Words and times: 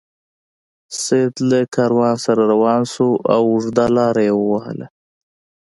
سید 1.01 1.33
له 1.49 1.59
کاروان 1.75 2.15
سره 2.25 2.41
روان 2.51 2.81
شو 2.93 3.09
او 3.33 3.43
اوږده 3.51 3.85
لار 3.95 4.15
یې 4.25 4.31
ووهله. 4.35 4.87